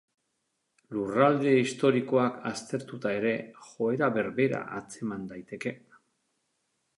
[0.95, 3.35] Lurralde historikoak aztertuta ere,
[3.67, 5.77] joera berbera atzeman daiteke.